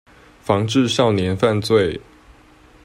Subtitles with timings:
[0.41, 2.01] 防治少年犯罪